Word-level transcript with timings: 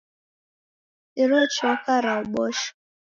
Iro 1.21 1.41
choka 1.55 1.93
raobosha. 2.05 2.69